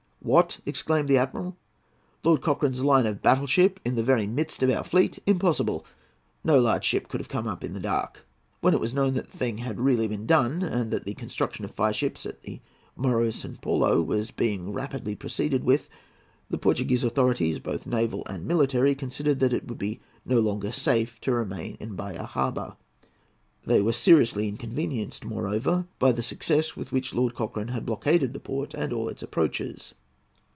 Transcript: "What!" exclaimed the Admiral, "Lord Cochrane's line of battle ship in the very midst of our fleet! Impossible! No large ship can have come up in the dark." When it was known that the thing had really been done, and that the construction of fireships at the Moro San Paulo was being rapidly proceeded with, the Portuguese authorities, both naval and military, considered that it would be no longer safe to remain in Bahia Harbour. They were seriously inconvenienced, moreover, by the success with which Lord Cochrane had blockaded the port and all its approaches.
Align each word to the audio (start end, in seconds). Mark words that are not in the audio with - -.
"What!" 0.23 0.59
exclaimed 0.67 1.07
the 1.07 1.17
Admiral, 1.17 1.57
"Lord 2.23 2.41
Cochrane's 2.41 2.83
line 2.83 3.07
of 3.07 3.23
battle 3.23 3.47
ship 3.47 3.79
in 3.83 3.95
the 3.95 4.03
very 4.03 4.27
midst 4.27 4.61
of 4.61 4.69
our 4.69 4.83
fleet! 4.83 5.17
Impossible! 5.25 5.83
No 6.43 6.59
large 6.59 6.85
ship 6.85 7.07
can 7.07 7.19
have 7.19 7.27
come 7.27 7.47
up 7.47 7.63
in 7.63 7.73
the 7.73 7.79
dark." 7.79 8.23
When 8.59 8.75
it 8.75 8.79
was 8.79 8.93
known 8.93 9.15
that 9.15 9.31
the 9.31 9.35
thing 9.37 9.57
had 9.57 9.79
really 9.79 10.07
been 10.07 10.27
done, 10.27 10.61
and 10.61 10.91
that 10.91 11.05
the 11.05 11.15
construction 11.15 11.65
of 11.65 11.71
fireships 11.73 12.27
at 12.27 12.43
the 12.43 12.59
Moro 12.95 13.31
San 13.31 13.55
Paulo 13.55 13.99
was 13.99 14.29
being 14.29 14.71
rapidly 14.71 15.15
proceeded 15.15 15.63
with, 15.63 15.89
the 16.51 16.59
Portuguese 16.59 17.03
authorities, 17.03 17.57
both 17.57 17.87
naval 17.87 18.23
and 18.27 18.45
military, 18.45 18.93
considered 18.93 19.39
that 19.39 19.53
it 19.53 19.67
would 19.67 19.79
be 19.79 20.01
no 20.23 20.39
longer 20.39 20.71
safe 20.71 21.19
to 21.21 21.31
remain 21.31 21.77
in 21.79 21.95
Bahia 21.95 22.25
Harbour. 22.25 22.77
They 23.65 23.81
were 23.81 23.91
seriously 23.91 24.47
inconvenienced, 24.47 25.25
moreover, 25.25 25.87
by 25.97 26.11
the 26.11 26.21
success 26.21 26.75
with 26.75 26.91
which 26.91 27.15
Lord 27.15 27.33
Cochrane 27.33 27.69
had 27.69 27.87
blockaded 27.87 28.33
the 28.33 28.39
port 28.39 28.75
and 28.75 28.93
all 28.93 29.09
its 29.09 29.23
approaches. 29.23 29.95